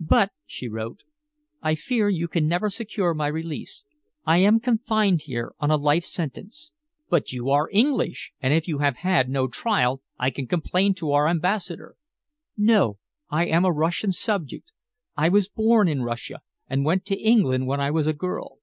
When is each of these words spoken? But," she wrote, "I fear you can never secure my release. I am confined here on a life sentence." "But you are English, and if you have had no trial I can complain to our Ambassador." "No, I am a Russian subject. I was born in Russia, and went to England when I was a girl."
But," 0.00 0.32
she 0.44 0.66
wrote, 0.66 1.04
"I 1.62 1.76
fear 1.76 2.08
you 2.08 2.26
can 2.26 2.48
never 2.48 2.68
secure 2.68 3.14
my 3.14 3.28
release. 3.28 3.84
I 4.26 4.38
am 4.38 4.58
confined 4.58 5.22
here 5.22 5.54
on 5.60 5.70
a 5.70 5.76
life 5.76 6.02
sentence." 6.02 6.72
"But 7.08 7.32
you 7.32 7.48
are 7.50 7.68
English, 7.70 8.32
and 8.40 8.52
if 8.52 8.66
you 8.66 8.78
have 8.78 8.96
had 8.96 9.28
no 9.30 9.46
trial 9.46 10.02
I 10.18 10.30
can 10.30 10.48
complain 10.48 10.94
to 10.94 11.12
our 11.12 11.28
Ambassador." 11.28 11.94
"No, 12.56 12.98
I 13.30 13.46
am 13.46 13.64
a 13.64 13.70
Russian 13.70 14.10
subject. 14.10 14.72
I 15.16 15.28
was 15.28 15.48
born 15.48 15.86
in 15.86 16.02
Russia, 16.02 16.40
and 16.66 16.84
went 16.84 17.04
to 17.04 17.16
England 17.16 17.68
when 17.68 17.78
I 17.80 17.92
was 17.92 18.08
a 18.08 18.12
girl." 18.12 18.58